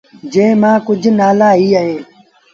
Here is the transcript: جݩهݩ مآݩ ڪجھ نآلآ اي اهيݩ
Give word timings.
جݩهݩ 0.31 0.59
مآݩ 0.61 0.83
ڪجھ 0.85 1.07
نآلآ 1.19 1.49
اي 1.59 1.67
اهيݩ 1.81 2.01